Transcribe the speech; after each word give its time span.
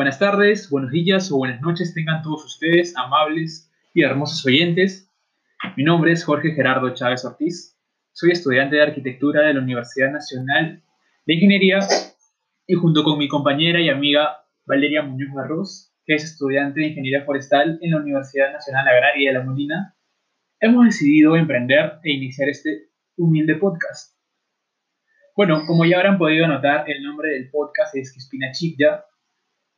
Buenas 0.00 0.18
tardes, 0.18 0.70
buenos 0.70 0.92
días 0.92 1.30
o 1.30 1.36
buenas 1.36 1.60
noches 1.60 1.92
tengan 1.92 2.22
todos 2.22 2.42
ustedes, 2.46 2.96
amables 2.96 3.70
y 3.92 4.02
hermosos 4.02 4.46
oyentes. 4.46 5.06
Mi 5.76 5.84
nombre 5.84 6.12
es 6.12 6.24
Jorge 6.24 6.52
Gerardo 6.52 6.94
Chávez 6.94 7.22
Ortiz. 7.26 7.78
Soy 8.12 8.30
estudiante 8.30 8.76
de 8.76 8.82
arquitectura 8.82 9.42
de 9.42 9.52
la 9.52 9.60
Universidad 9.60 10.10
Nacional 10.10 10.82
de 11.26 11.34
Ingeniería 11.34 11.80
y 12.66 12.76
junto 12.76 13.04
con 13.04 13.18
mi 13.18 13.28
compañera 13.28 13.78
y 13.78 13.90
amiga 13.90 14.38
Valeria 14.64 15.02
Muñoz 15.02 15.34
Barros, 15.34 15.92
que 16.06 16.14
es 16.14 16.24
estudiante 16.24 16.80
de 16.80 16.86
Ingeniería 16.86 17.26
Forestal 17.26 17.78
en 17.82 17.90
la 17.90 17.98
Universidad 17.98 18.54
Nacional 18.54 18.88
Agraria 18.88 19.32
de 19.32 19.38
La 19.38 19.44
Molina, 19.44 19.96
hemos 20.60 20.86
decidido 20.86 21.36
emprender 21.36 21.98
e 22.04 22.12
iniciar 22.12 22.48
este 22.48 22.88
humilde 23.18 23.56
podcast. 23.56 24.16
Bueno, 25.36 25.66
como 25.66 25.84
ya 25.84 25.98
habrán 25.98 26.16
podido 26.16 26.46
notar, 26.48 26.88
el 26.90 27.02
nombre 27.02 27.32
del 27.32 27.50
podcast 27.50 27.94
es 27.96 28.14
Quispina 28.14 28.50
Chilla. 28.52 29.04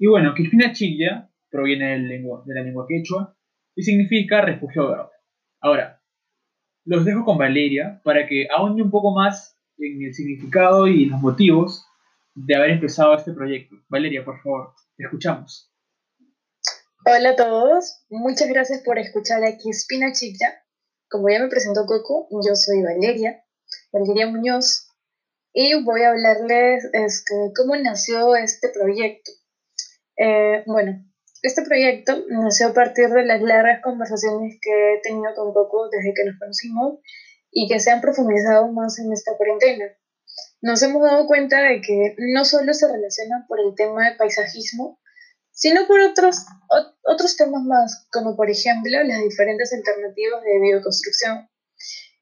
Y 0.02 0.08
bueno, 0.08 0.34
Quispina 0.34 0.72
Chilla 0.72 1.30
proviene 1.48 1.96
lengua, 1.96 2.43
de 2.44 2.56
la 2.56 2.62
lengua 2.62 2.86
quechua 2.88 3.36
y 3.76 3.84
significa 3.84 4.40
refugio 4.40 4.88
verde. 4.88 5.12
Ahora, 5.60 6.02
los 6.84 7.04
dejo 7.04 7.24
con 7.24 7.38
Valeria 7.38 8.00
para 8.02 8.26
que 8.26 8.48
ahonde 8.50 8.82
un 8.82 8.90
poco 8.90 9.14
más 9.14 9.57
en 9.79 10.02
el 10.02 10.12
significado 10.12 10.88
y 10.88 11.04
los 11.04 11.20
motivos 11.20 11.86
de 12.34 12.57
haber 12.57 12.70
empezado 12.70 13.14
este 13.14 13.30
proyecto. 13.30 13.76
Valeria, 13.88 14.24
por 14.24 14.43
favor, 14.43 14.74
te 14.96 15.04
escuchamos. 15.04 15.72
Hola 17.07 17.30
a 17.30 17.36
todos, 17.36 18.04
muchas 18.10 18.48
gracias 18.48 18.82
por 18.82 18.98
escuchar 18.98 19.44
aquí 19.44 19.71
Espina 19.71 20.10
Chilla. 20.10 20.64
Como 21.08 21.29
ya 21.30 21.38
me 21.38 21.48
presentó 21.48 21.86
Coco, 21.86 22.26
yo 22.44 22.57
soy 22.57 22.82
Valeria, 22.82 23.44
Valeria 23.93 24.26
Muñoz, 24.26 24.88
y 25.52 25.80
voy 25.84 26.02
a 26.02 26.10
hablarles 26.10 26.90
este, 26.93 27.52
cómo 27.54 27.76
nació 27.76 28.34
este 28.34 28.68
proyecto. 28.71 29.30
Eh, 30.25 30.62
bueno, 30.67 31.04
este 31.43 31.62
proyecto 31.62 32.25
nació 32.28 32.69
a 32.69 32.72
partir 32.72 33.08
de 33.08 33.24
las 33.24 33.42
largas 33.42 33.83
conversaciones 33.83 34.56
que 34.62 34.94
he 34.94 35.00
tenido 35.02 35.34
con 35.34 35.52
Coco 35.52 35.88
desde 35.91 36.14
que 36.14 36.24
nos 36.24 36.38
conocimos 36.38 37.00
y 37.50 37.66
que 37.66 37.80
se 37.80 37.91
han 37.91 38.00
profundizado 38.00 38.70
más 38.70 39.00
en 39.00 39.12
esta 39.12 39.36
cuarentena. 39.36 39.86
Nos 40.61 40.80
hemos 40.84 41.02
dado 41.02 41.27
cuenta 41.27 41.61
de 41.61 41.80
que 41.80 42.14
no 42.19 42.44
solo 42.44 42.72
se 42.72 42.86
relacionan 42.86 43.48
por 43.48 43.58
el 43.58 43.74
tema 43.74 44.08
de 44.08 44.16
paisajismo, 44.16 45.00
sino 45.50 45.88
por 45.88 45.98
otros, 46.00 46.46
otros 47.02 47.36
temas 47.36 47.64
más, 47.64 48.06
como 48.12 48.36
por 48.36 48.48
ejemplo 48.48 49.02
las 49.02 49.22
diferentes 49.22 49.72
alternativas 49.72 50.41
de 50.44 50.61
bioconstrucción. 50.61 51.48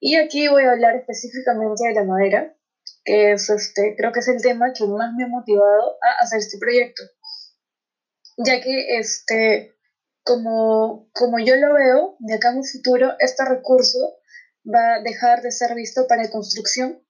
Y 0.00 0.17
aquí 0.17 0.48
voy 0.48 0.62
a 0.62 0.72
hablar 0.72 0.96
específicamente 0.96 1.86
de 1.86 1.94
la 1.96 2.05
madera, 2.05 2.56
que 3.05 3.33
es 3.33 3.50
este, 3.50 3.94
creo 3.94 4.11
que 4.11 4.20
es 4.20 4.28
el 4.28 4.41
tema 4.41 4.72
que 4.72 4.86
más 4.86 5.12
me 5.12 5.24
ha 5.24 5.28
motivado 5.28 5.98
a 6.00 6.22
hacer 6.22 6.39
este 6.39 6.56
proyecto 6.58 7.02
ya 8.44 8.60
que 8.60 8.98
este, 8.98 9.74
como, 10.22 11.08
como 11.12 11.38
yo 11.38 11.56
lo 11.56 11.74
veo, 11.74 12.16
de 12.19 12.34
acá 12.34 12.50
en 12.50 12.58
un 12.58 12.64
futuro, 12.64 13.14
este 13.19 13.44
recurso 13.44 13.98
va 14.66 14.96
a 14.96 15.00
dejar 15.00 15.42
de 15.42 15.50
ser 15.50 15.74
visto 15.74 16.06
para 16.06 16.30
construcción 16.30 17.02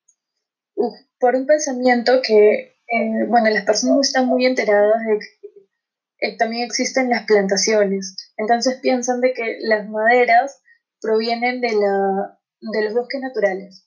por 1.18 1.34
un 1.36 1.46
pensamiento 1.46 2.20
que, 2.22 2.76
eh, 2.88 3.24
bueno, 3.28 3.50
las 3.50 3.64
personas 3.64 4.06
están 4.08 4.26
muy 4.26 4.46
enteradas 4.46 5.04
de 5.06 5.18
que 5.18 6.28
eh, 6.28 6.36
también 6.36 6.64
existen 6.64 7.10
las 7.10 7.24
plantaciones. 7.24 8.32
Entonces 8.36 8.78
piensan 8.80 9.20
de 9.20 9.32
que 9.32 9.58
las 9.60 9.88
maderas 9.88 10.62
provienen 11.00 11.60
de, 11.60 11.72
la, 11.72 12.38
de 12.60 12.84
los 12.84 12.94
bosques 12.94 13.20
naturales. 13.20 13.86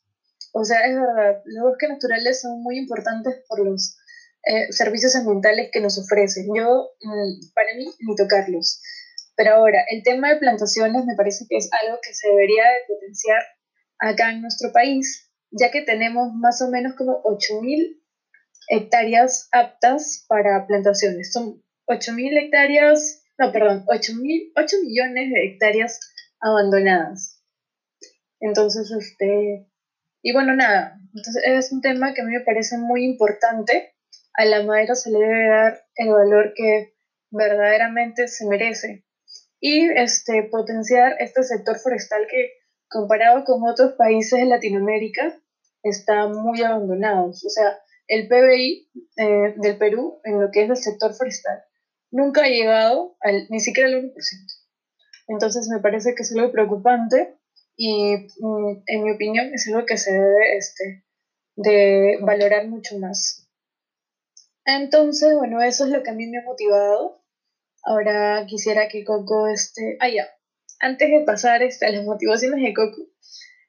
O 0.52 0.64
sea, 0.64 0.86
es 0.86 0.96
verdad, 0.96 1.42
los 1.46 1.64
bosques 1.64 1.90
naturales 1.90 2.42
son 2.42 2.62
muy 2.62 2.78
importantes 2.78 3.44
por 3.48 3.66
los 3.66 3.98
eh, 4.46 4.72
servicios 4.72 5.16
ambientales 5.16 5.70
que 5.72 5.80
nos 5.80 5.98
ofrecen. 5.98 6.48
Yo, 6.56 6.90
mm, 7.02 7.54
para 7.54 7.76
mí, 7.76 7.86
ni 8.00 8.16
tocarlos. 8.16 8.82
Pero 9.36 9.56
ahora, 9.56 9.84
el 9.90 10.04
tema 10.04 10.30
de 10.30 10.40
plantaciones 10.40 11.06
me 11.06 11.16
parece 11.16 11.46
que 11.50 11.58
es 11.58 11.70
algo 11.82 11.98
que 12.02 12.14
se 12.14 12.28
debería 12.30 12.64
de 12.64 12.94
potenciar 12.94 13.42
acá 14.00 14.32
en 14.32 14.42
nuestro 14.42 14.72
país, 14.72 15.32
ya 15.52 15.72
que 15.72 15.82
tenemos 15.82 16.34
más 16.34 16.62
o 16.62 16.70
menos 16.70 16.94
como 16.96 17.24
8.000 17.24 18.02
hectáreas 18.70 19.48
aptas 19.52 20.26
para 20.28 20.68
plantaciones. 20.68 21.32
Son 21.32 21.64
8.000 21.88 22.44
hectáreas, 22.44 23.24
no, 23.38 23.52
perdón, 23.52 23.86
8, 23.88 24.14
8 24.56 24.78
millones 24.84 25.32
de 25.32 25.46
hectáreas 25.46 26.00
abandonadas. 26.40 27.42
Entonces, 28.40 28.92
este, 28.92 29.68
y 30.22 30.34
bueno, 30.34 30.54
nada, 30.56 31.00
entonces 31.16 31.44
es 31.46 31.72
un 31.72 31.82
tema 31.82 32.14
que 32.14 32.22
a 32.22 32.26
mí 32.26 32.34
me 32.34 32.42
parece 32.42 32.78
muy 32.78 33.06
importante 33.06 33.93
a 34.34 34.46
la 34.46 34.64
madera 34.64 34.96
se 34.96 35.12
le 35.12 35.20
debe 35.20 35.48
dar 35.48 35.86
el 35.96 36.10
valor 36.10 36.54
que 36.56 36.94
verdaderamente 37.30 38.28
se 38.28 38.46
merece 38.48 39.06
y 39.60 39.90
este, 39.90 40.44
potenciar 40.52 41.16
este 41.20 41.44
sector 41.44 41.78
forestal 41.80 42.28
que 42.30 42.52
comparado 42.90 43.44
con 43.46 43.64
otros 43.68 43.94
países 43.94 44.40
de 44.40 44.46
Latinoamérica 44.46 45.40
está 45.82 46.28
muy 46.28 46.62
abandonado. 46.62 47.30
O 47.30 47.34
sea, 47.34 47.80
el 48.08 48.28
PBI 48.28 48.90
eh, 49.18 49.54
del 49.58 49.78
Perú 49.78 50.20
en 50.24 50.42
lo 50.42 50.52
que 50.52 50.64
es 50.64 50.70
el 50.70 50.78
sector 50.78 51.14
forestal 51.14 51.64
nunca 52.12 52.44
ha 52.44 52.48
llegado 52.48 53.18
al, 53.22 53.48
ni 53.50 53.60
siquiera 53.60 53.90
al 53.90 54.04
1%. 54.04 54.14
Entonces 55.28 55.68
me 55.70 55.80
parece 55.80 56.14
que 56.16 56.24
es 56.24 56.36
algo 56.36 56.52
preocupante 56.52 57.36
y 57.76 58.16
mm, 58.40 58.84
en 58.86 59.04
mi 59.04 59.12
opinión 59.12 59.54
es 59.54 59.68
algo 59.68 59.86
que 59.86 59.98
se 59.98 60.12
debe 60.12 60.58
este, 60.58 61.04
de 61.56 62.20
valorar 62.22 62.68
mucho 62.68 63.00
más. 63.00 63.43
Entonces, 64.66 65.36
bueno, 65.36 65.62
eso 65.62 65.86
es 65.86 65.92
lo 65.92 66.04
que 66.04 66.12
a 66.12 66.14
mí 66.14 66.28
me 66.28 66.40
ha 66.40 66.44
motivado. 66.44 67.24
Ahora 67.84 68.46
quisiera 68.48 68.88
que 68.88 69.04
Coco, 69.04 69.48
este, 69.48 69.98
ah, 70.00 70.10
ya, 70.10 70.28
antes 70.80 71.10
de 71.10 71.26
pasar 71.26 71.64
este, 71.64 71.86
a 71.86 71.92
las 71.92 72.06
motivaciones 72.06 72.62
de 72.62 72.74
Coco, 72.74 73.10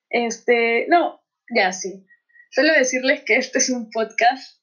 este, 0.08 0.86
no, 0.88 1.20
ya 1.54 1.72
sí, 1.72 2.06
solo 2.50 2.72
decirles 2.72 3.22
que 3.24 3.36
este 3.36 3.58
es 3.58 3.70
un 3.70 3.90
podcast 3.90 4.60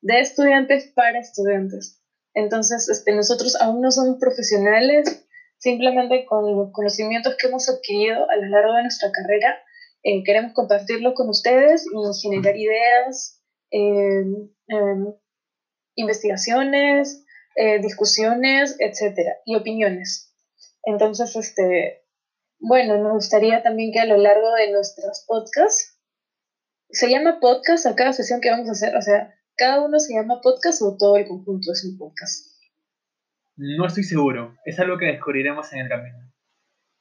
de 0.00 0.20
estudiantes 0.20 0.90
para 0.94 1.18
estudiantes. 1.18 2.00
Entonces, 2.32 2.88
este, 2.88 3.12
nosotros 3.12 3.56
aún 3.60 3.80
no 3.80 3.90
somos 3.90 4.18
profesionales, 4.18 5.26
simplemente 5.58 6.24
con 6.24 6.56
los 6.56 6.72
conocimientos 6.72 7.36
que 7.38 7.48
hemos 7.48 7.68
adquirido 7.68 8.28
a 8.30 8.36
lo 8.36 8.46
largo 8.48 8.74
de 8.74 8.82
nuestra 8.82 9.10
carrera, 9.12 9.58
eh, 10.02 10.22
queremos 10.24 10.52
compartirlo 10.52 11.14
con 11.14 11.28
ustedes 11.28 11.86
y 11.86 12.28
generar 12.28 12.56
ideas, 12.56 13.42
eh, 13.70 14.24
investigaciones, 15.94 17.24
eh, 17.56 17.78
discusiones, 17.80 18.76
etcétera, 18.78 19.36
y 19.44 19.56
opiniones. 19.56 20.34
Entonces, 20.82 21.34
este, 21.36 22.04
bueno, 22.58 22.98
nos 22.98 23.12
gustaría 23.12 23.62
también 23.62 23.92
que 23.92 24.00
a 24.00 24.06
lo 24.06 24.16
largo 24.16 24.52
de 24.54 24.72
nuestros 24.72 25.24
podcasts, 25.26 25.98
se 26.90 27.10
llama 27.10 27.40
podcast 27.40 27.86
a 27.86 27.96
cada 27.96 28.12
sesión 28.12 28.40
que 28.40 28.50
vamos 28.50 28.68
a 28.68 28.72
hacer, 28.72 28.96
o 28.96 29.02
sea, 29.02 29.34
cada 29.56 29.84
uno 29.84 29.98
se 29.98 30.14
llama 30.14 30.40
podcast 30.42 30.82
o 30.82 30.96
todo 30.98 31.16
el 31.16 31.26
conjunto 31.26 31.72
es 31.72 31.84
un 31.84 31.98
podcast. 31.98 32.54
No 33.56 33.86
estoy 33.86 34.02
seguro, 34.02 34.56
es 34.64 34.78
algo 34.78 34.98
que 34.98 35.06
descubriremos 35.06 35.72
en 35.72 35.80
el 35.80 35.88
camino. 35.88 36.18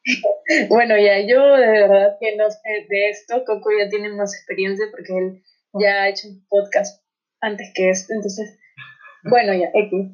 bueno, 0.69 0.97
ya, 0.97 1.19
yo 1.25 1.55
de 1.55 1.67
verdad 1.67 2.17
que 2.19 2.35
no 2.35 2.49
sé 2.49 2.85
de 2.89 3.09
esto, 3.09 3.43
Coco 3.45 3.69
ya 3.77 3.89
tiene 3.89 4.09
más 4.09 4.35
experiencia 4.35 4.85
porque 4.91 5.17
él 5.17 5.43
ya 5.79 6.03
ha 6.03 6.09
hecho 6.09 6.27
un 6.27 6.45
podcast 6.47 7.03
antes 7.41 7.71
que 7.73 7.89
este, 7.89 8.13
entonces 8.13 8.59
bueno, 9.23 9.53
ya, 9.53 9.69
X. 9.73 10.11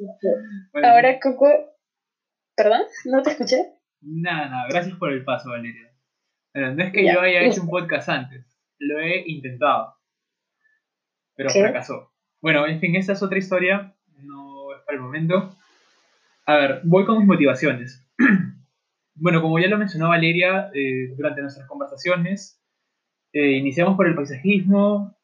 Ahora, 0.83 1.19
Coco. 1.19 1.47
¿Perdón? 2.55 2.81
¿No 3.05 3.21
te 3.23 3.31
escuché? 3.31 3.73
Nada, 4.01 4.49
nada. 4.49 4.67
Gracias 4.69 4.97
por 4.97 5.11
el 5.11 5.23
paso, 5.23 5.49
Valeria. 5.49 5.89
No 6.53 6.83
es 6.83 6.91
que 6.91 7.05
yo 7.05 7.21
haya 7.21 7.41
hecho 7.41 7.61
un 7.61 7.69
podcast 7.69 8.09
antes. 8.09 8.45
Lo 8.79 8.99
he 8.99 9.23
intentado. 9.27 9.95
Pero 11.35 11.49
fracasó. 11.49 12.11
Bueno, 12.41 12.65
en 12.67 12.79
fin, 12.79 12.95
esta 12.95 13.13
es 13.13 13.23
otra 13.23 13.37
historia. 13.37 13.95
No 14.23 14.73
es 14.73 14.81
para 14.85 14.97
el 14.97 15.03
momento. 15.03 15.55
A 16.45 16.55
ver, 16.55 16.81
voy 16.83 17.05
con 17.05 17.17
mis 17.19 17.27
motivaciones. 17.27 18.05
bueno, 19.15 19.41
como 19.41 19.59
ya 19.59 19.67
lo 19.67 19.77
mencionó 19.77 20.09
Valeria 20.09 20.69
eh, 20.73 21.13
durante 21.15 21.41
nuestras 21.41 21.67
conversaciones, 21.67 22.61
eh, 23.33 23.51
iniciamos 23.51 23.95
por 23.95 24.07
el 24.07 24.15
paisajismo. 24.15 25.17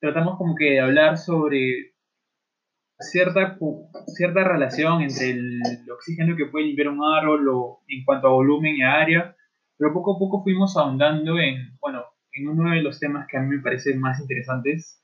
Tratamos 0.00 0.36
como 0.36 0.54
que 0.54 0.72
de 0.72 0.80
hablar 0.80 1.16
sobre 1.16 1.94
cierta, 2.98 3.58
cierta 4.06 4.44
relación 4.44 5.02
entre 5.02 5.30
el, 5.30 5.60
oxígeno 5.92 6.36
que 6.36 6.46
puede 6.46 6.66
limpiar 6.66 6.88
un 6.88 7.04
árbol 7.04 7.48
o, 7.48 7.82
en 7.88 8.04
cuanto 8.04 8.28
a 8.28 8.32
volumen 8.32 8.76
y 8.76 8.82
área, 8.82 9.36
pero 9.76 9.92
poco 9.92 10.16
a 10.16 10.18
poco 10.18 10.42
fuimos 10.42 10.76
ahondando 10.76 11.38
en, 11.38 11.76
bueno, 11.80 12.04
en 12.32 12.48
uno 12.48 12.70
de 12.70 12.82
los 12.82 12.98
temas 12.98 13.26
que 13.28 13.36
a 13.36 13.40
mí 13.40 13.56
me 13.56 13.62
parecen 13.62 14.00
más 14.00 14.20
interesantes 14.20 15.02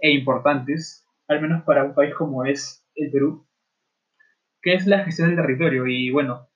e 0.00 0.10
importantes, 0.10 1.06
al 1.28 1.40
menos 1.40 1.64
para 1.64 1.84
un 1.84 1.94
país 1.94 2.14
como 2.14 2.44
es 2.44 2.86
el 2.94 3.10
Perú, 3.10 3.46
que 4.62 4.74
es 4.74 4.86
la 4.86 5.04
gestión 5.04 5.28
del 5.28 5.36
territorio. 5.36 5.86
Y 5.86 6.10
bueno, 6.10 6.48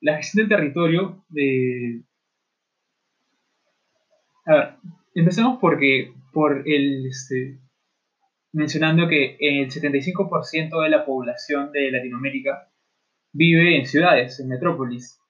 la 0.00 0.16
gestión 0.16 0.46
del 0.46 0.56
territorio, 0.56 1.24
eh, 1.36 2.02
a 4.46 4.54
ver, 4.54 4.74
empecemos 5.14 5.58
porque 5.60 6.12
por 6.32 6.62
el, 6.68 7.06
este, 7.06 7.58
mencionando 8.54 9.08
que 9.08 9.36
el 9.40 9.68
75% 9.68 10.82
de 10.82 10.88
la 10.88 11.04
población 11.04 11.72
de 11.72 11.90
Latinoamérica 11.90 12.70
vive 13.32 13.76
en 13.76 13.84
ciudades, 13.84 14.38
en 14.38 14.48
metrópolis. 14.48 15.20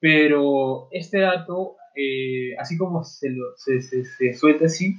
Pero 0.00 0.88
este 0.90 1.20
dato, 1.20 1.76
eh, 1.94 2.56
así 2.58 2.76
como 2.76 3.04
se, 3.04 3.30
se, 3.56 4.34
suelta 4.34 4.66
así, 4.66 4.96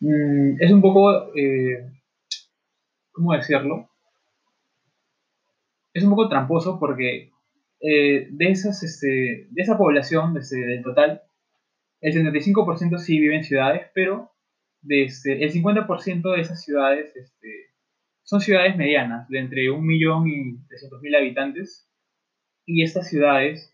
mm, 0.00 0.60
es 0.60 0.72
un 0.72 0.82
poco, 0.82 1.32
eh, 1.36 1.92
¿cómo 3.12 3.34
decirlo? 3.34 3.88
Es 5.94 6.02
un 6.02 6.10
poco 6.10 6.28
tramposo 6.28 6.78
porque 6.80 7.30
eh, 7.80 8.28
de, 8.30 8.50
esas, 8.50 8.82
este, 8.82 9.46
de 9.48 9.62
esa 9.62 9.78
población, 9.78 10.36
este, 10.36 10.56
del 10.56 10.82
total, 10.82 11.22
el 12.00 12.12
75% 12.14 12.98
sí 12.98 13.20
vive 13.20 13.36
en 13.36 13.44
ciudades, 13.44 13.82
pero 13.94 14.32
desde 14.82 15.44
el 15.44 15.52
50% 15.52 16.34
de 16.34 16.40
esas 16.40 16.62
ciudades 16.62 17.14
este, 17.16 17.70
son 18.22 18.40
ciudades 18.40 18.76
medianas, 18.76 19.28
de 19.28 19.40
entre 19.40 19.70
un 19.70 19.86
millón 19.86 20.28
y 20.28 20.58
mil 21.02 21.14
habitantes, 21.16 21.90
y 22.66 22.82
estas 22.82 23.08
ciudades 23.08 23.72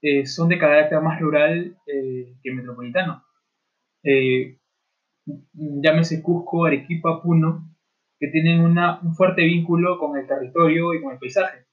eh, 0.00 0.26
son 0.26 0.48
de 0.48 0.58
carácter 0.58 1.00
más 1.00 1.20
rural 1.20 1.76
eh, 1.86 2.34
que 2.42 2.52
metropolitano. 2.52 3.24
Eh, 4.02 4.58
llámese 5.52 6.22
Cusco, 6.22 6.64
Arequipa, 6.64 7.22
Puno, 7.22 7.68
que 8.18 8.28
tienen 8.28 8.60
un 8.60 9.14
fuerte 9.14 9.42
vínculo 9.42 9.98
con 9.98 10.16
el 10.16 10.26
territorio 10.26 10.94
y 10.94 11.02
con 11.02 11.12
el 11.12 11.18
paisaje. 11.18 11.66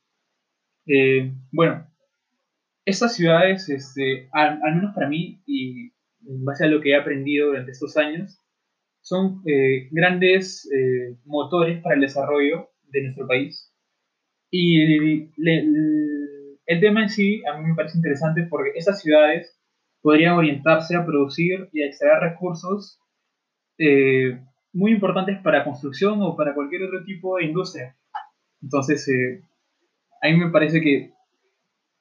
bueno, 1.52 1.88
estas 2.86 3.16
ciudades, 3.16 3.70
este, 3.70 4.30
al, 4.32 4.60
menos 4.76 4.94
para 4.94 5.08
mí, 5.08 5.42
y 5.46 5.92
en 6.28 6.44
base 6.44 6.66
a 6.66 6.68
lo 6.68 6.82
que 6.82 6.92
he 6.92 6.96
aprendido 6.96 7.48
durante 7.48 7.72
estos 7.72 7.98
años, 7.98 8.40
son 9.02 9.42
grandes 9.92 10.70
motores 11.26 11.82
para 11.82 11.96
el 11.96 12.02
desarrollo 12.02 12.70
de 12.84 13.04
nuestro 13.04 13.28
país. 13.28 13.74
Y 14.52 15.30
le, 15.38 15.64
el 16.66 16.80
tema 16.80 17.04
en 17.04 17.10
sí 17.10 17.42
a 17.46 17.58
mí 17.58 17.68
me 17.68 17.76
parece 17.76 17.98
interesante 17.98 18.48
porque 18.50 18.72
estas 18.76 19.02
ciudades 19.02 19.60
podrían 20.02 20.36
orientarse 20.36 20.96
a 20.96 21.06
producir 21.06 21.70
y 21.74 21.82
a 21.82 21.88
extraer 21.88 22.22
recursos 22.22 23.00
eh, 23.78 24.40
muy 24.72 24.92
importantes 24.92 25.40
para 25.42 25.64
construcción 25.64 26.22
o 26.22 26.36
para 26.36 26.54
cualquier 26.54 26.84
otro 26.84 27.04
tipo 27.04 27.38
de 27.38 27.46
industria. 27.46 27.98
Entonces, 28.62 29.08
eh, 29.08 29.42
a 30.22 30.28
mí 30.28 30.38
me 30.38 30.52
parece 30.52 30.82
que 30.82 31.12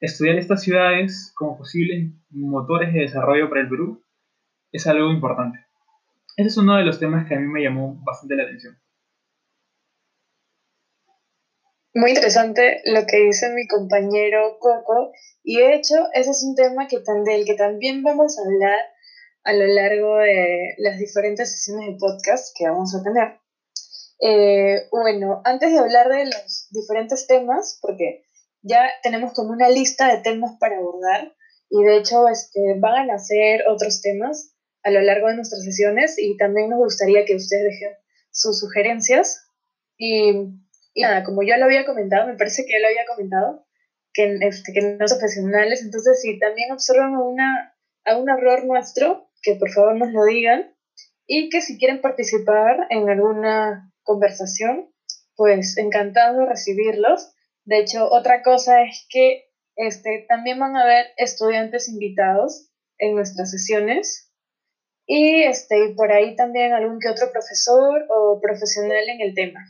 estudiar 0.01 0.37
estas 0.37 0.63
ciudades 0.63 1.33
como 1.35 1.57
posibles 1.57 2.13
motores 2.31 2.93
de 2.93 3.01
desarrollo 3.01 3.49
para 3.49 3.63
el 3.63 3.69
Perú 3.69 4.05
es 4.71 4.87
algo 4.87 5.11
importante. 5.11 5.68
Ese 6.39 6.51
es 6.51 6.57
uno 6.57 6.77
de 6.77 6.85
los 6.85 7.01
temas 7.01 7.27
que 7.27 7.35
a 7.35 7.41
mí 7.41 7.49
me 7.49 7.65
llamó 7.65 8.01
bastante 8.05 8.37
la 8.37 8.45
atención. 8.45 8.79
Muy 11.95 12.11
interesante 12.11 12.81
lo 12.85 13.05
que 13.07 13.25
dice 13.25 13.49
mi 13.49 13.67
compañero 13.67 14.57
Coco 14.61 15.11
y 15.43 15.57
de 15.57 15.75
hecho 15.75 15.97
ese 16.13 16.31
es 16.31 16.45
un 16.45 16.55
tema 16.55 16.87
que 16.87 16.99
del 17.25 17.45
que 17.45 17.55
también 17.55 18.05
vamos 18.05 18.39
a 18.39 18.43
hablar 18.43 18.79
a 19.43 19.53
lo 19.53 19.67
largo 19.67 20.19
de 20.19 20.75
las 20.79 21.01
diferentes 21.01 21.51
sesiones 21.51 21.89
de 21.89 21.99
podcast 21.99 22.55
que 22.57 22.69
vamos 22.69 22.95
a 22.95 23.03
tener. 23.03 23.41
Eh, 24.21 24.87
bueno, 24.93 25.43
antes 25.45 25.73
de 25.73 25.79
hablar 25.81 26.09
de 26.09 26.27
los 26.27 26.69
diferentes 26.71 27.27
temas, 27.27 27.81
porque 27.83 28.23
ya 28.63 28.89
tenemos 29.03 29.33
como 29.33 29.51
una 29.51 29.71
lista 29.71 30.07
de 30.07 30.23
temas 30.23 30.53
para 30.61 30.77
abordar 30.77 31.35
y 31.69 31.83
de 31.83 31.97
hecho 31.97 32.29
este, 32.29 32.61
van 32.79 32.95
a 32.95 33.07
nacer 33.07 33.65
otros 33.67 34.01
temas 34.03 34.55
a 34.83 34.91
lo 34.91 35.01
largo 35.01 35.29
de 35.29 35.37
nuestras 35.37 35.65
sesiones 35.65 36.19
y 36.19 36.37
también 36.37 36.71
nos 36.71 36.79
gustaría 36.79 37.25
que 37.25 37.37
ustedes 37.37 37.65
dejen 37.65 37.93
sus 38.31 38.59
sugerencias. 38.61 39.47
Y 39.97 40.33
nada, 40.95 41.25
como 41.25 41.43
ya 41.43 41.57
lo 41.57 41.65
había 41.65 41.85
comentado, 41.85 42.27
me 42.27 42.37
parece 42.37 42.65
que 42.65 42.73
ya 42.73 42.81
lo 42.81 42.89
había 42.89 43.07
comentado, 43.07 43.67
que, 44.13 44.39
este, 44.43 44.73
que 44.73 44.81
no 44.81 45.07
son 45.07 45.19
profesionales, 45.19 45.83
entonces 45.83 46.21
si 46.21 46.39
también 46.39 46.73
observan 46.73 47.17
una, 47.17 47.75
a 48.05 48.17
un 48.17 48.29
error 48.31 48.65
nuestro, 48.65 49.31
que 49.43 49.55
por 49.57 49.71
favor 49.71 49.97
nos 49.97 50.13
lo 50.13 50.25
digan, 50.25 50.75
y 51.27 51.51
que 51.51 51.61
si 51.61 51.79
quieren 51.79 52.01
participar 52.01 52.87
en 52.91 53.09
alguna 53.09 53.93
conversación, 54.03 54.91
pues 55.37 55.77
encantado 55.77 56.41
de 56.41 56.47
recibirlos. 56.47 57.33
De 57.65 57.79
hecho, 57.81 58.11
otra 58.11 58.43
cosa 58.43 58.83
es 58.83 59.07
que 59.11 59.45
este, 59.77 60.25
también 60.29 60.59
van 60.59 60.75
a 60.77 60.83
haber 60.83 61.07
estudiantes 61.19 61.89
invitados 61.89 62.71
en 62.99 63.15
nuestras 63.15 63.51
sesiones 63.51 64.28
y 65.11 65.43
este, 65.43 65.95
por 65.97 66.13
ahí 66.13 66.37
también 66.37 66.75
algún 66.75 67.01
que 67.01 67.09
otro 67.09 67.33
profesor 67.33 68.05
o 68.11 68.39
profesional 68.43 69.09
en 69.09 69.23
el 69.23 69.35
tema. 69.35 69.61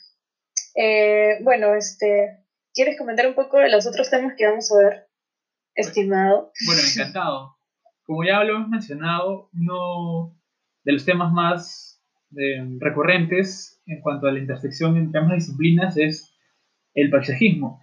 Eh, 0.75 1.39
bueno, 1.45 1.75
este, 1.75 2.45
¿quieres 2.75 2.99
comentar 2.99 3.27
un 3.29 3.35
poco 3.35 3.59
de 3.59 3.71
los 3.71 3.87
otros 3.87 4.11
temas 4.11 4.35
que 4.37 4.47
vamos 4.47 4.69
a 4.73 4.79
ver, 4.83 5.07
estimado? 5.77 6.51
Bueno, 6.67 6.83
encantado. 6.93 7.57
Como 8.03 8.25
ya 8.25 8.43
lo 8.43 8.57
hemos 8.57 8.69
mencionado, 8.69 9.49
uno 9.53 10.37
de 10.83 10.93
los 10.93 11.05
temas 11.05 11.33
más 11.33 12.03
eh, 12.37 12.67
recurrentes 12.81 13.81
en 13.87 14.01
cuanto 14.01 14.27
a 14.27 14.33
la 14.33 14.41
intersección 14.41 14.97
entre 14.97 15.21
ambas 15.21 15.39
disciplinas 15.39 15.97
es 15.97 16.35
el 16.95 17.11
paisajismo. 17.11 17.81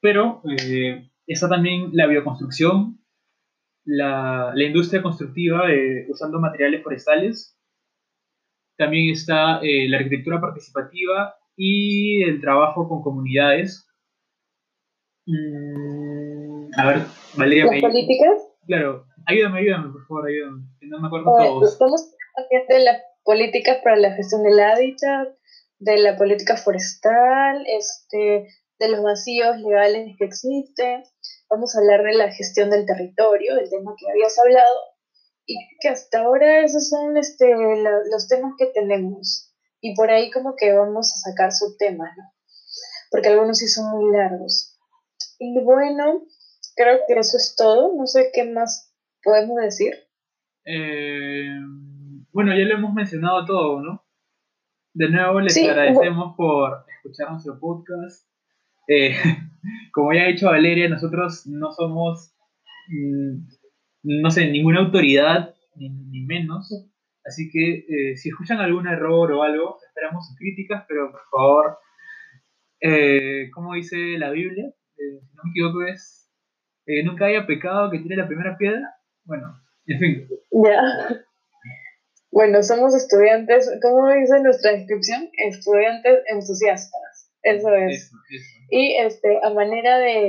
Pero 0.00 0.42
eh, 0.44 1.10
está 1.26 1.48
también 1.48 1.90
la 1.92 2.06
bioconstrucción, 2.06 2.97
la, 3.88 4.52
la 4.54 4.64
industria 4.64 5.02
constructiva 5.02 5.62
usando 6.08 6.38
materiales 6.38 6.82
forestales. 6.82 7.56
También 8.76 9.10
está 9.10 9.60
la 9.62 9.96
arquitectura 9.96 10.40
participativa 10.40 11.34
y 11.56 12.22
el 12.22 12.40
trabajo 12.40 12.88
con 12.88 13.02
comunidades. 13.02 13.88
Mm, 15.26 16.70
a 16.76 16.86
ver, 16.86 16.98
Valeria. 17.36 17.66
¿Las 17.66 17.80
políticas? 17.80 18.48
Claro, 18.66 19.06
ayúdame, 19.26 19.60
ayúdame, 19.60 19.92
por 19.92 20.06
favor, 20.06 20.28
ayúdame. 20.28 20.62
No 20.82 21.00
me 21.00 21.06
acuerdo 21.06 21.24
todos. 21.36 21.72
Estamos 21.72 22.14
hablando 22.36 22.74
de 22.74 22.84
las 22.84 23.02
políticas 23.24 23.78
para 23.82 23.96
la 23.96 24.14
gestión 24.14 24.42
del 24.42 24.60
hábitat, 24.60 25.28
de 25.78 25.98
la 25.98 26.16
política 26.16 26.56
forestal, 26.56 27.64
este, 27.66 28.48
de 28.78 28.88
los 28.90 29.02
vacíos 29.02 29.56
legales 29.58 30.16
que 30.18 30.24
existen. 30.24 31.02
Vamos 31.50 31.74
a 31.74 31.80
hablar 31.80 32.02
de 32.02 32.14
la 32.14 32.30
gestión 32.30 32.70
del 32.70 32.86
territorio, 32.86 33.54
del 33.54 33.70
tema 33.70 33.94
que 33.98 34.10
habías 34.10 34.38
hablado, 34.38 34.78
y 35.46 35.56
que 35.80 35.88
hasta 35.88 36.20
ahora 36.20 36.64
esos 36.64 36.88
son 36.88 37.16
este, 37.16 37.54
los 38.10 38.28
temas 38.28 38.52
que 38.58 38.66
tenemos 38.66 39.48
y 39.80 39.94
por 39.94 40.10
ahí 40.10 40.30
como 40.30 40.54
que 40.56 40.72
vamos 40.72 41.12
a 41.12 41.30
sacar 41.30 41.52
subtemas, 41.52 42.16
¿no? 42.16 42.24
Porque 43.10 43.28
algunos 43.28 43.58
sí 43.58 43.68
son 43.68 43.90
muy 43.90 44.12
largos. 44.12 44.76
Y 45.38 45.58
bueno, 45.62 46.24
creo 46.76 46.98
que 47.06 47.14
eso 47.14 47.36
es 47.36 47.54
todo. 47.56 47.94
No 47.96 48.06
sé 48.06 48.30
qué 48.32 48.44
más 48.44 48.92
podemos 49.22 49.56
decir. 49.56 49.94
Eh, 50.64 51.58
bueno, 52.32 52.52
ya 52.52 52.64
lo 52.64 52.74
hemos 52.74 52.92
mencionado 52.92 53.44
todo, 53.46 53.80
¿no? 53.80 54.04
De 54.92 55.08
nuevo 55.08 55.40
les 55.40 55.56
agradecemos 55.56 56.34
por 56.36 56.84
escuchar 56.96 57.30
nuestro 57.30 57.58
podcast. 57.58 58.27
Eh, 58.88 59.14
como 59.92 60.12
ya 60.12 60.22
ha 60.22 60.28
dicho 60.28 60.46
Valeria, 60.46 60.88
nosotros 60.88 61.46
no 61.46 61.70
somos, 61.72 62.34
mm, 62.88 63.38
no 64.02 64.30
sé, 64.30 64.50
ninguna 64.50 64.80
autoridad, 64.80 65.54
ni, 65.76 66.24
menos. 66.24 66.72
Así 67.24 67.50
que 67.50 67.84
eh, 67.88 68.16
si 68.16 68.30
escuchan 68.30 68.58
algún 68.58 68.86
error 68.86 69.30
o 69.32 69.42
algo, 69.42 69.78
esperamos 69.86 70.26
sus 70.26 70.36
críticas, 70.36 70.84
pero 70.88 71.12
por 71.12 71.20
favor, 71.30 71.78
eh, 72.80 73.50
como 73.52 73.74
dice 73.74 74.18
la 74.18 74.30
Biblia, 74.30 74.66
eh, 74.66 75.20
si 75.20 75.36
no 75.36 75.42
me 75.44 75.50
equivoco 75.50 75.82
es, 75.84 76.30
nunca 77.04 77.26
haya 77.26 77.46
pecado 77.46 77.90
que 77.90 77.98
tire 77.98 78.16
la 78.16 78.26
primera 78.26 78.56
piedra. 78.56 78.94
Bueno, 79.24 79.60
en 79.86 79.98
fin. 79.98 80.28
Ya. 80.64 81.24
Bueno, 82.30 82.62
somos 82.62 82.94
estudiantes, 82.94 83.70
¿cómo 83.82 84.08
dice 84.10 84.40
nuestra 84.40 84.72
descripción? 84.72 85.28
Estudiantes 85.36 86.20
entusiastas. 86.28 87.07
Eso 87.42 87.74
es. 87.74 88.10
Y 88.70 88.96
este, 88.96 89.38
a 89.42 89.50
manera 89.50 89.98
de 89.98 90.28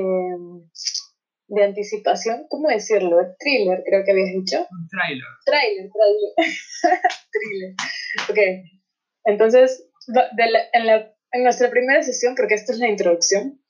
de 1.50 1.64
anticipación, 1.64 2.46
¿cómo 2.48 2.70
decirlo? 2.70 3.18
Thriller, 3.40 3.82
creo 3.84 4.04
que 4.06 4.12
habías 4.12 4.32
dicho. 4.32 4.68
Un 4.70 4.88
trailer. 4.88 5.26
Trailer, 5.46 5.90
trailer. 5.92 6.54
thriller. 7.32 7.76
Ok. 8.30 8.70
Entonces, 9.26 9.90
en, 10.08 10.86
la, 10.86 11.14
en 11.32 11.44
nuestra 11.44 11.70
primera 11.70 12.04
sesión, 12.04 12.36
porque 12.36 12.54
esto 12.54 12.72
es 12.72 12.78
la 12.78 12.88
introducción, 12.88 13.62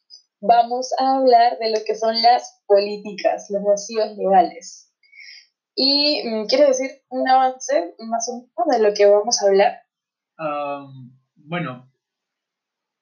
vamos 0.41 0.93
a 0.99 1.17
hablar 1.17 1.57
de 1.59 1.71
lo 1.71 1.79
que 1.85 1.95
son 1.95 2.21
las 2.21 2.61
políticas, 2.67 3.47
los 3.49 3.63
vacíos 3.63 4.17
legales. 4.17 4.93
Y 5.75 6.21
mm, 6.27 6.47
quiero 6.47 6.67
decir 6.67 6.91
un 7.09 7.27
avance 7.29 7.95
más 7.99 8.29
o 8.29 8.41
menos 8.41 8.77
de 8.77 8.89
lo 8.89 8.93
que 8.93 9.05
vamos 9.05 9.41
a 9.41 9.47
hablar. 9.47 9.81
bueno, 11.35 11.88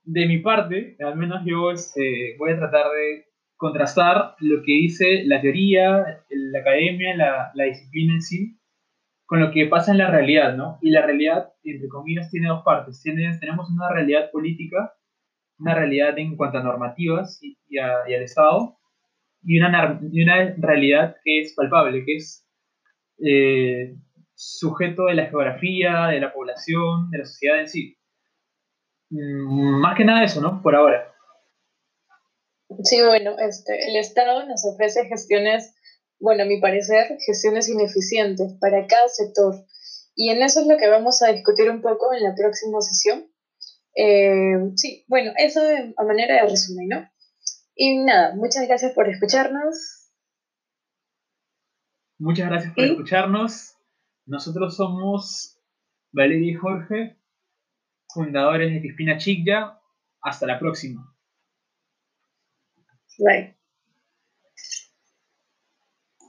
de 0.08 0.26
mi 0.26 0.38
parte, 0.38 0.96
al 1.00 1.18
menos 1.18 1.42
yo 1.46 1.70
este, 1.70 2.36
voy 2.40 2.52
a 2.52 2.58
tratar 2.58 2.86
de 2.92 3.26
contrastar 3.58 4.36
lo 4.40 4.62
que 4.64 4.72
dice 4.72 5.24
la 5.26 5.42
teoría, 5.42 6.24
la 6.30 6.60
academia, 6.60 7.16
la, 7.16 7.52
la 7.54 7.66
disciplina 7.66 8.14
en 8.14 8.22
sí, 8.22 8.58
con 9.26 9.42
lo 9.42 9.52
que 9.52 9.66
pasa 9.66 9.92
en 9.92 9.98
la 9.98 10.10
realidad, 10.10 10.56
¿no? 10.56 10.80
Y 10.82 10.92
la 10.92 11.06
realidad, 11.06 11.50
entre 11.64 11.90
comillas, 11.90 12.32
tiene 12.32 12.48
dos 12.48 12.64
partes. 12.64 13.04
tenemos 13.04 13.70
una 13.70 13.90
realidad 13.92 14.32
política, 14.32 14.94
una 15.60 15.76
realidad 15.76 16.18
en 16.18 16.38
cuanto 16.38 16.60
a 16.60 16.64
normativas 16.64 17.40
y, 17.44 17.78
al 17.78 18.24
Estado, 18.24 18.78
y 19.44 19.60
una, 19.60 20.00
una, 20.02 20.56
realidad 20.58 21.18
que 21.26 21.42
es 21.42 21.54
palpable, 21.54 22.06
que 22.06 22.16
es 22.16 22.48
eh, 23.22 23.98
sujeto 24.36 25.08
de 25.08 25.16
la 25.16 25.26
geografía, 25.26 26.08
de 26.08 26.22
la 26.22 26.32
población, 26.32 27.10
de 27.12 27.18
la 27.18 27.26
sociedad 27.26 27.60
en 27.60 27.68
sí. 27.68 27.97
Mm, 29.10 29.80
más 29.82 29.98
que 29.98 30.06
nada 30.06 30.24
eso, 30.24 30.42
¿no? 30.42 30.62
Por 30.62 30.76
ahora. 30.76 31.14
Sí, 32.84 33.02
bueno, 33.02 33.38
este, 33.40 33.90
el 33.90 33.96
Estado 33.96 34.46
nos 34.46 34.66
ofrece 34.66 35.06
gestiones 35.06 35.74
bueno, 36.20 36.44
a 36.44 36.46
mi 36.46 36.60
parecer, 36.60 37.18
gestiones 37.26 37.70
ineficientes 37.70 38.56
para 38.60 38.88
cada 38.88 39.08
sector. 39.08 39.56
Y 40.16 40.32
en 40.32 40.42
eso 40.42 40.62
es 40.62 40.68
lo 40.68 40.78
que 40.78 40.88
vamos 40.88 41.22
a 41.22 41.32
discutir 41.32 41.70
un 41.70 41.82
poco 41.82 42.14
en 42.14 42.24
la 42.24 42.34
próxima 42.36 42.82
sesión. 42.82 43.28
Eh, 43.96 44.72
sí, 44.76 45.06
bueno, 45.08 45.32
eso 45.38 45.62
a 45.96 46.04
manera 46.04 46.36
de 46.36 46.50
resumen, 46.50 46.88
¿no? 46.90 47.10
Y 47.76 48.00
nada, 48.00 48.36
muchas 48.36 48.68
gracias 48.68 48.94
por 48.94 49.08
escucharnos. 49.08 50.12
Muchas 52.20 52.50
gracias 52.50 52.74
por 52.74 52.84
escucharnos. 52.86 53.76
Nosotros 54.26 54.76
somos 54.76 55.60
Valeria 56.12 56.52
y 56.52 56.56
Jorge, 56.56 57.17
fundadores 58.14 58.72
de 58.72 58.82
Crispina 58.82 59.18
Chigya. 59.18 59.80
Hasta 60.22 60.46
la 60.46 60.60
próxima. 60.60 61.14
Bye. 63.20 63.57